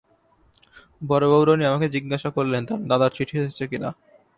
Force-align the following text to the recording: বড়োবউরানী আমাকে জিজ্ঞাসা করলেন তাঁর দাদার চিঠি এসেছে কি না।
বড়োবউরানী 1.01 1.63
আমাকে 1.65 1.87
জিজ্ঞাসা 1.95 2.29
করলেন 2.37 2.61
তাঁর 2.67 2.81
দাদার 2.89 3.11
চিঠি 3.17 3.35
এসেছে 3.39 3.65
কি 3.71 3.77
না। 3.83 3.89